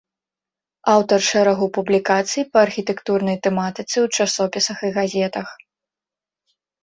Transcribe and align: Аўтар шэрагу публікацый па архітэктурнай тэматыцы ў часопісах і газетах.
Аўтар 0.93 1.19
шэрагу 1.31 1.65
публікацый 1.75 2.43
па 2.55 2.63
архітэктурнай 2.69 3.37
тэматыцы 3.47 3.97
ў 4.05 4.07
часопісах 4.25 4.77
і 4.87 4.93
газетах. 4.99 5.49